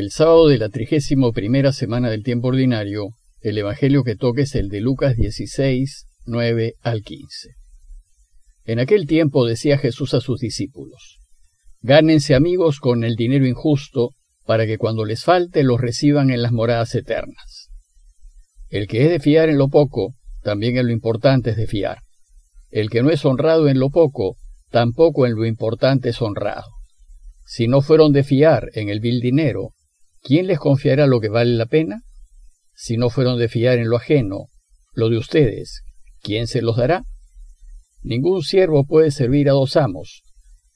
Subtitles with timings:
[0.00, 3.10] El sábado de la trigésimo primera semana del tiempo ordinario,
[3.42, 7.50] el Evangelio que toque es el de Lucas 16, 9 al 15.
[8.64, 11.18] En aquel tiempo decía Jesús a sus discípulos,
[11.82, 14.12] Gánense amigos con el dinero injusto,
[14.46, 17.68] para que cuando les falte los reciban en las moradas eternas.
[18.70, 21.98] El que es de fiar en lo poco, también en lo importante es de fiar.
[22.70, 24.38] El que no es honrado en lo poco,
[24.70, 26.70] tampoco en lo importante es honrado.
[27.44, 29.74] Si no fueron de fiar en el vil dinero,
[30.22, 32.02] ¿quién les confiará lo que vale la pena?
[32.74, 34.46] Si no fueron de fiar en lo ajeno,
[34.92, 35.82] lo de ustedes,
[36.22, 37.04] ¿quién se los dará?
[38.02, 40.22] Ningún siervo puede servir a dos amos,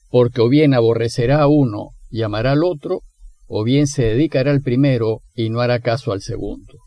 [0.09, 3.01] porque o bien aborrecerá a uno y amará al otro,
[3.47, 6.79] o bien se dedicará al primero y no hará caso al segundo.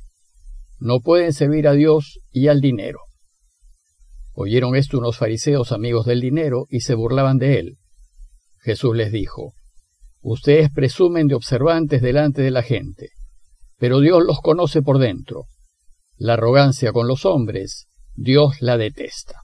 [0.78, 3.00] No pueden servir a Dios y al dinero.
[4.32, 7.78] Oyeron esto unos fariseos amigos del dinero y se burlaban de él.
[8.60, 9.54] Jesús les dijo,
[10.20, 13.10] Ustedes presumen de observantes delante de la gente,
[13.78, 15.44] pero Dios los conoce por dentro.
[16.16, 19.42] La arrogancia con los hombres, Dios la detesta.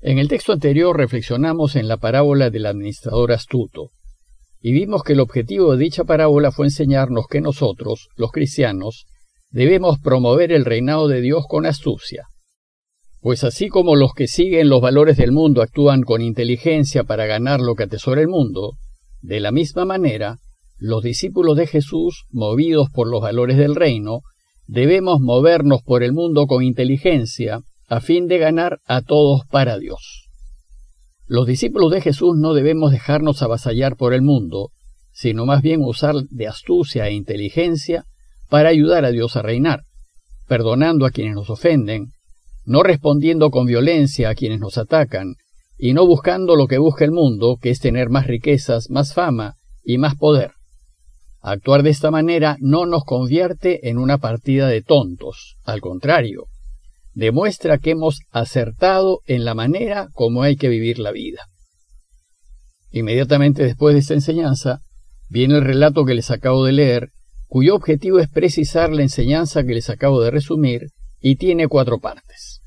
[0.00, 3.90] En el texto anterior reflexionamos en la parábola del administrador astuto,
[4.60, 9.06] y vimos que el objetivo de dicha parábola fue enseñarnos que nosotros, los cristianos,
[9.50, 12.28] debemos promover el reinado de Dios con astucia.
[13.20, 17.60] Pues así como los que siguen los valores del mundo actúan con inteligencia para ganar
[17.60, 18.74] lo que atesora el mundo,
[19.20, 20.38] de la misma manera,
[20.78, 24.20] los discípulos de Jesús, movidos por los valores del reino,
[24.66, 30.28] debemos movernos por el mundo con inteligencia a fin de ganar a todos para Dios.
[31.26, 34.70] Los discípulos de Jesús no debemos dejarnos avasallar por el mundo,
[35.12, 38.04] sino más bien usar de astucia e inteligencia
[38.48, 39.82] para ayudar a Dios a reinar,
[40.46, 42.12] perdonando a quienes nos ofenden,
[42.64, 45.34] no respondiendo con violencia a quienes nos atacan,
[45.78, 49.54] y no buscando lo que busca el mundo, que es tener más riquezas, más fama
[49.84, 50.52] y más poder.
[51.40, 56.46] Actuar de esta manera no nos convierte en una partida de tontos, al contrario,
[57.14, 61.48] demuestra que hemos acertado en la manera como hay que vivir la vida.
[62.90, 64.80] Inmediatamente después de esta enseñanza,
[65.28, 67.10] viene el relato que les acabo de leer,
[67.46, 70.88] cuyo objetivo es precisar la enseñanza que les acabo de resumir
[71.20, 72.62] y tiene cuatro partes.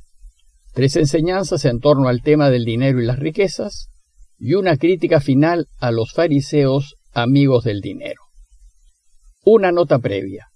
[0.73, 3.89] Tres enseñanzas en torno al tema del dinero y las riquezas
[4.39, 8.21] y una crítica final a los fariseos amigos del dinero.
[9.43, 10.47] Una nota previa.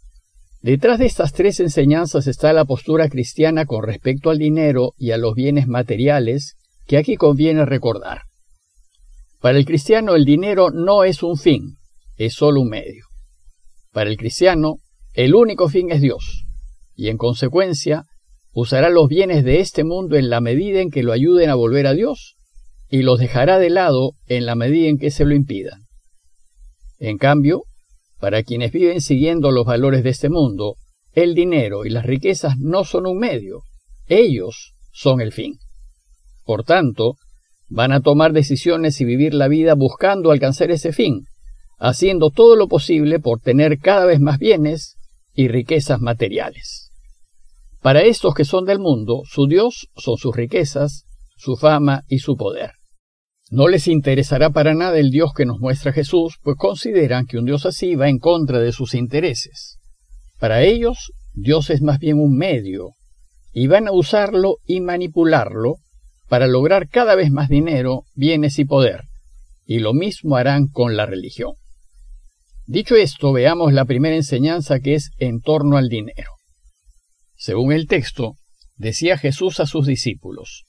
[0.61, 5.17] Detrás de estas tres enseñanzas está la postura cristiana con respecto al dinero y a
[5.17, 6.55] los bienes materiales
[6.87, 8.21] que aquí conviene recordar.
[9.41, 11.75] Para el cristiano el dinero no es un fin,
[12.15, 13.05] es solo un medio.
[13.91, 14.77] Para el cristiano
[15.13, 16.45] el único fin es Dios,
[16.95, 18.05] y en consecuencia
[18.55, 21.87] usará los bienes de este mundo en la medida en que lo ayuden a volver
[21.87, 22.37] a Dios
[22.89, 25.81] y los dejará de lado en la medida en que se lo impidan.
[26.97, 27.63] En cambio,
[28.17, 30.77] para quienes viven siguiendo los valores de este mundo,
[31.11, 33.63] el dinero y las riquezas no son un medio,
[34.07, 35.57] ellos son el fin.
[36.45, 37.17] Por tanto,
[37.67, 41.25] van a tomar decisiones y vivir la vida buscando alcanzar ese fin,
[41.77, 44.95] haciendo todo lo posible por tener cada vez más bienes
[45.33, 46.84] y riquezas materiales.
[47.85, 51.05] Para estos que son del mundo, su Dios son sus riquezas,
[51.37, 52.71] su fama y su poder.
[53.51, 57.45] No les interesará para nada el Dios que nos muestra Jesús, pues consideran que un
[57.45, 59.77] Dios así va en contra de sus intereses.
[60.39, 62.93] Para ellos, Dios es más bien un medio,
[63.53, 65.75] y van a usarlo y manipularlo
[66.27, 69.01] para lograr cada vez más dinero, bienes y poder,
[69.63, 71.53] y lo mismo harán con la religión.
[72.65, 76.34] Dicho esto, veamos la primera enseñanza que es en torno al dinero.
[77.35, 78.35] Según el texto,
[78.75, 80.65] decía Jesús a sus discípulos,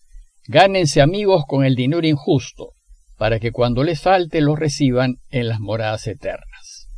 [0.48, 2.72] Gánense amigos con el dinero injusto,
[3.16, 6.88] para que cuando les falte los reciban en las moradas eternas.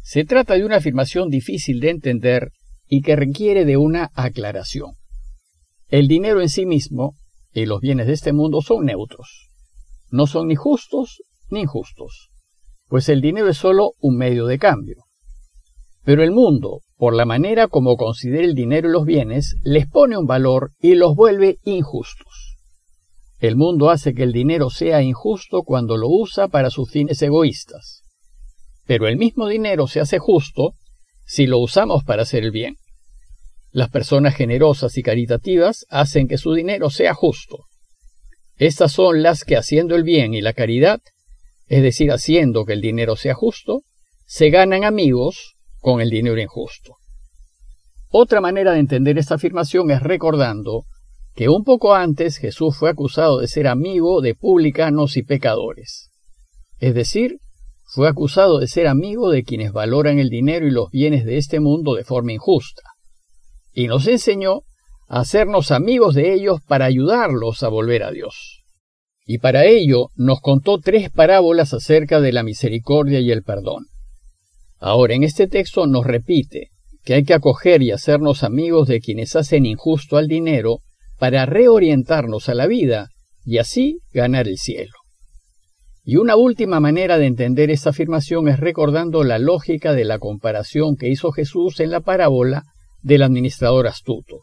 [0.00, 2.50] Se trata de una afirmación difícil de entender
[2.88, 4.92] y que requiere de una aclaración.
[5.88, 7.14] El dinero en sí mismo
[7.52, 9.50] y los bienes de este mundo son neutros.
[10.10, 12.30] No son ni justos ni injustos,
[12.88, 15.04] pues el dinero es solo un medio de cambio.
[16.04, 20.16] Pero el mundo, por la manera como considera el dinero y los bienes, les pone
[20.16, 22.56] un valor y los vuelve injustos.
[23.38, 28.02] El mundo hace que el dinero sea injusto cuando lo usa para sus fines egoístas.
[28.86, 30.74] Pero el mismo dinero se hace justo
[31.26, 32.76] si lo usamos para hacer el bien.
[33.70, 37.64] Las personas generosas y caritativas hacen que su dinero sea justo.
[38.56, 41.00] Estas son las que haciendo el bien y la caridad,
[41.66, 43.82] es decir, haciendo que el dinero sea justo,
[44.26, 45.53] se ganan amigos
[45.84, 46.94] con el dinero injusto.
[48.08, 50.84] Otra manera de entender esta afirmación es recordando
[51.34, 56.08] que un poco antes Jesús fue acusado de ser amigo de publicanos y pecadores,
[56.78, 57.36] es decir,
[57.84, 61.60] fue acusado de ser amigo de quienes valoran el dinero y los bienes de este
[61.60, 62.82] mundo de forma injusta,
[63.70, 64.62] y nos enseñó
[65.06, 68.62] a hacernos amigos de ellos para ayudarlos a volver a Dios.
[69.26, 73.84] Y para ello nos contó tres parábolas acerca de la misericordia y el perdón.
[74.86, 76.68] Ahora, en este texto nos repite
[77.04, 80.80] que hay que acoger y hacernos amigos de quienes hacen injusto al dinero
[81.18, 83.08] para reorientarnos a la vida
[83.46, 84.92] y así ganar el cielo.
[86.02, 90.96] Y una última manera de entender esta afirmación es recordando la lógica de la comparación
[90.96, 92.64] que hizo Jesús en la parábola
[93.00, 94.42] del administrador astuto.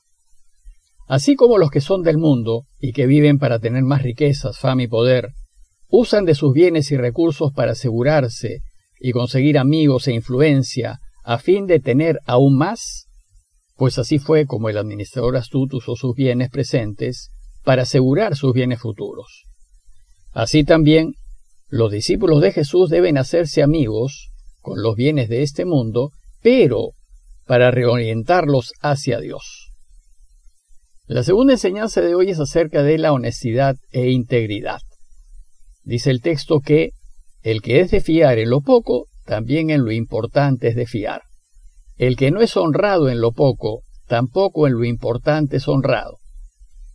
[1.07, 4.81] Así como los que son del mundo y que viven para tener más riquezas, fama
[4.81, 5.33] y poder,
[5.87, 8.61] usan de sus bienes y recursos para asegurarse
[9.01, 13.07] y conseguir amigos e influencia a fin de tener aún más,
[13.75, 17.29] pues así fue como el administrador astuto usó sus bienes presentes
[17.63, 19.45] para asegurar sus bienes futuros.
[20.33, 21.13] Así también,
[21.67, 26.11] los discípulos de Jesús deben hacerse amigos con los bienes de este mundo,
[26.41, 26.91] pero
[27.45, 29.71] para reorientarlos hacia Dios.
[31.07, 34.79] La segunda enseñanza de hoy es acerca de la honestidad e integridad.
[35.83, 36.91] Dice el texto que
[37.43, 41.23] el que es de fiar en lo poco, también en lo importante es de fiar.
[41.97, 46.19] El que no es honrado en lo poco, tampoco en lo importante es honrado.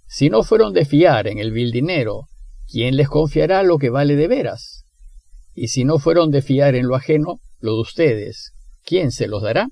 [0.07, 2.29] Si no fueron de fiar en el vil dinero,
[2.71, 4.85] ¿quién les confiará lo que vale de veras?
[5.55, 8.53] Y si no fueron de fiar en lo ajeno, lo de ustedes,
[8.85, 9.69] ¿quién se los dará?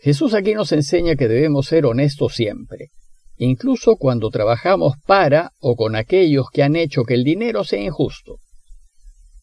[0.00, 2.90] Jesús aquí nos enseña que debemos ser honestos siempre,
[3.36, 8.38] incluso cuando trabajamos para o con aquellos que han hecho que el dinero sea injusto.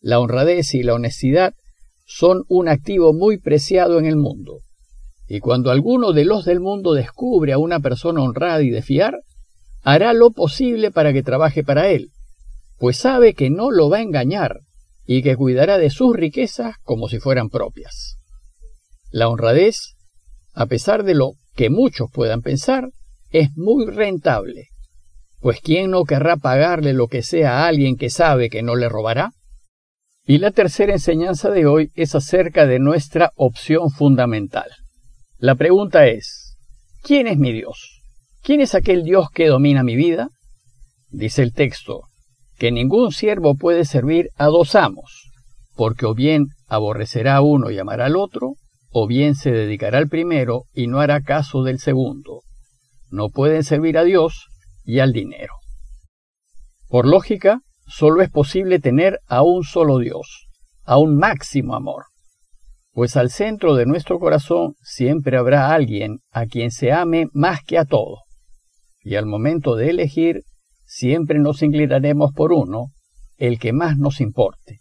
[0.02, 1.54] La honradez y la honestidad
[2.06, 4.62] son un activo muy preciado en el mundo,
[5.28, 9.20] y cuando alguno de los del mundo descubre a una persona honrada y de fiar,
[9.84, 12.10] hará lo posible para que trabaje para él,
[12.80, 14.62] pues sabe que no lo va a engañar
[15.06, 18.18] y que cuidará de sus riquezas como si fueran propias.
[19.12, 19.96] La honradez,
[20.54, 22.90] a pesar de lo que muchos puedan pensar,
[23.30, 24.70] es muy rentable,
[25.40, 28.90] pues ¿quién no querrá pagarle lo que sea a alguien que sabe que no le
[28.90, 29.32] robará?
[30.26, 34.70] Y la tercera enseñanza de hoy es acerca de nuestra opción fundamental.
[35.38, 36.58] La pregunta es,
[37.02, 38.02] ¿quién es mi Dios?
[38.44, 40.30] ¿Quién es aquel Dios que domina mi vida?
[41.10, 42.04] Dice el texto,
[42.58, 45.32] que ningún siervo puede servir a dos amos,
[45.76, 48.54] porque o bien aborrecerá a uno y amará al otro,
[48.92, 52.42] o bien se dedicará al primero y no hará caso del segundo.
[53.10, 54.48] No pueden servir a Dios
[54.84, 55.56] y al dinero.
[56.88, 57.62] Por lógica,
[57.92, 60.48] solo es posible tener a un solo Dios,
[60.84, 62.06] a un máximo amor,
[62.94, 67.78] pues al centro de nuestro corazón siempre habrá alguien a quien se ame más que
[67.78, 68.20] a todo
[69.04, 70.44] y al momento de elegir
[70.86, 72.88] siempre nos inclinaremos por uno,
[73.38, 74.80] el que más nos importe.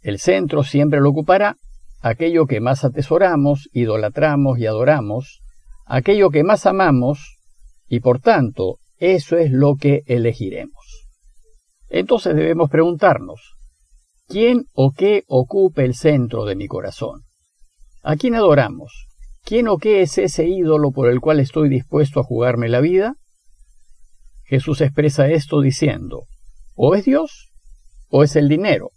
[0.00, 1.56] El centro siempre lo ocupará
[2.00, 5.40] aquello que más atesoramos, idolatramos y adoramos,
[5.86, 7.38] aquello que más amamos,
[7.88, 10.73] y por tanto eso es lo que elegiremos.
[11.96, 13.54] Entonces debemos preguntarnos,
[14.26, 17.20] ¿quién o qué ocupe el centro de mi corazón?
[18.02, 19.06] ¿A quién adoramos?
[19.44, 23.14] ¿Quién o qué es ese ídolo por el cual estoy dispuesto a jugarme la vida?
[24.42, 26.24] Jesús expresa esto diciendo,
[26.74, 27.52] o es Dios
[28.08, 28.90] o es el dinero,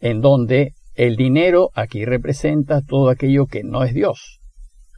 [0.00, 4.40] en donde el dinero aquí representa todo aquello que no es Dios,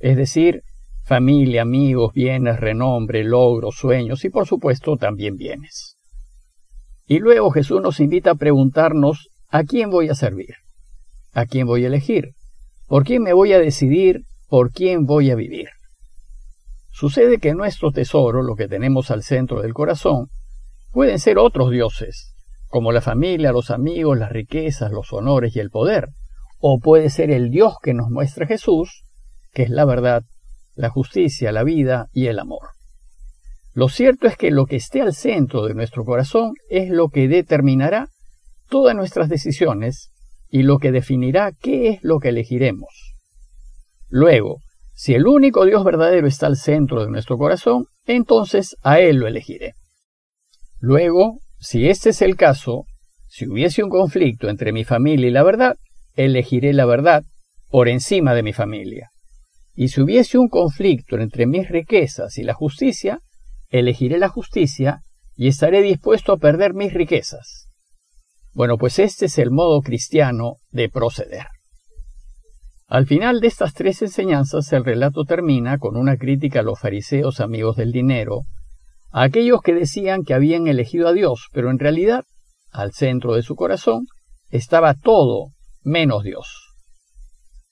[0.01, 0.63] es decir,
[1.05, 5.98] familia, amigos, bienes, renombre, logros, sueños y por supuesto también bienes.
[7.09, 10.55] Y luego Jesús nos invita a preguntarnos ¿a quién voy a servir?
[11.33, 12.35] ¿A quién voy a elegir?
[12.87, 15.69] ¿Por quién me voy a decidir por quién voy a vivir.
[16.91, 20.29] Sucede que nuestro tesoro, lo que tenemos al centro del corazón,
[20.91, 22.35] pueden ser otros dioses,
[22.69, 26.09] como la familia, los amigos, las riquezas, los honores y el poder,
[26.61, 29.05] o puede ser el Dios que nos muestra Jesús,
[29.53, 30.23] que es la verdad,
[30.75, 32.71] la justicia, la vida y el amor.
[33.79, 37.29] Lo cierto es que lo que esté al centro de nuestro corazón es lo que
[37.29, 38.09] determinará
[38.69, 40.11] todas nuestras decisiones
[40.49, 43.15] y lo que definirá qué es lo que elegiremos.
[44.09, 44.63] Luego,
[44.95, 49.29] si el único Dios verdadero está al centro de nuestro corazón, entonces a Él lo
[49.29, 49.75] elegiré.
[50.81, 52.83] Luego, si este es el caso,
[53.29, 55.77] si hubiese un conflicto entre mi familia y la verdad,
[56.15, 57.23] elegiré la verdad
[57.69, 59.11] por encima de mi familia.
[59.77, 63.21] Y si hubiese un conflicto entre mis riquezas y la justicia,
[63.71, 65.03] elegiré la justicia
[65.37, 67.69] y estaré dispuesto a perder mis riquezas.
[68.53, 71.47] Bueno, pues este es el modo cristiano de proceder.
[72.89, 77.41] Al final de estas tres enseñanzas el relato termina con una crítica a los fariseos
[77.41, 78.45] amigos del dinero,
[79.11, 82.25] a aquellos que decían que habían elegido a Dios, pero en realidad,
[82.71, 84.07] al centro de su corazón,
[84.51, 86.75] estaba todo menos Dios.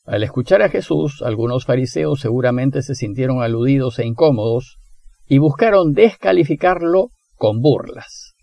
[0.04, 4.78] Al escuchar a Jesús, algunos fariseos seguramente se sintieron aludidos e incómodos
[5.26, 8.34] y buscaron descalificarlo con burlas.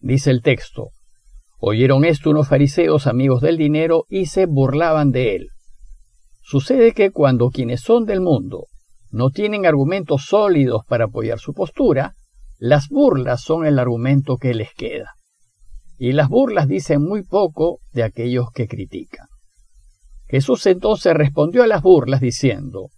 [0.00, 0.90] Dice el texto,
[1.58, 5.48] oyeron esto unos fariseos amigos del dinero y se burlaban de él.
[6.42, 8.66] Sucede que cuando quienes son del mundo
[9.10, 12.14] no tienen argumentos sólidos para apoyar su postura,
[12.58, 15.14] las burlas son el argumento que les queda.
[15.98, 19.26] Y las burlas dicen muy poco de aquellos que critican.
[20.26, 22.88] Jesús entonces respondió a las burlas diciendo,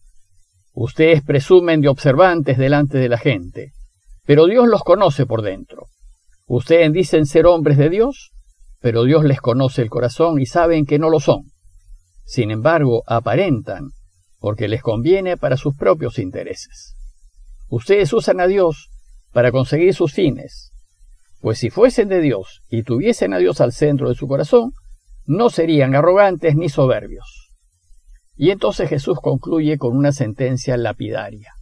[0.74, 3.72] Ustedes presumen de observantes delante de la gente,
[4.24, 5.86] pero Dios los conoce por dentro.
[6.46, 8.32] Ustedes dicen ser hombres de Dios,
[8.80, 11.44] pero Dios les conoce el corazón y saben que no lo son.
[12.24, 13.90] Sin embargo, aparentan,
[14.40, 16.96] porque les conviene para sus propios intereses.
[17.68, 18.90] Ustedes usan a Dios
[19.32, 20.72] para conseguir sus fines,
[21.40, 24.72] pues si fuesen de Dios y tuviesen a Dios al centro de su corazón,
[25.26, 27.43] no serían arrogantes ni soberbios.
[28.36, 31.52] Y entonces Jesús concluye con una sentencia lapidaria.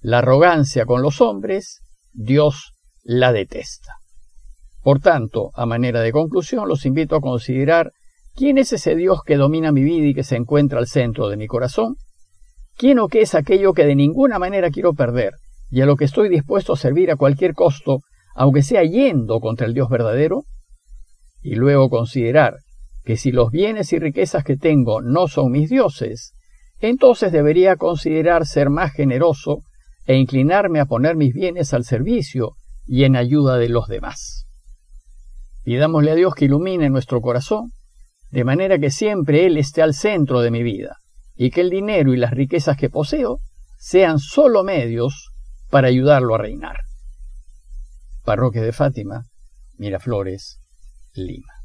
[0.00, 1.80] La arrogancia con los hombres,
[2.12, 2.72] Dios
[3.02, 3.94] la detesta.
[4.82, 7.92] Por tanto, a manera de conclusión, los invito a considerar
[8.34, 11.36] quién es ese Dios que domina mi vida y que se encuentra al centro de
[11.36, 11.96] mi corazón,
[12.76, 15.34] quién o qué es aquello que de ninguna manera quiero perder
[15.70, 18.00] y a lo que estoy dispuesto a servir a cualquier costo,
[18.34, 20.44] aunque sea yendo contra el Dios verdadero,
[21.40, 22.58] y luego considerar
[23.06, 26.34] que si los bienes y riquezas que tengo no son mis dioses,
[26.80, 29.62] entonces debería considerar ser más generoso
[30.06, 34.48] e inclinarme a poner mis bienes al servicio y en ayuda de los demás.
[35.62, 37.70] Pidámosle a Dios que ilumine nuestro corazón,
[38.32, 40.96] de manera que siempre Él esté al centro de mi vida,
[41.36, 43.38] y que el dinero y las riquezas que poseo
[43.78, 45.30] sean solo medios
[45.70, 46.78] para ayudarlo a reinar.
[48.24, 49.26] Parroquia de Fátima,
[49.78, 50.58] Miraflores,
[51.14, 51.55] Lima.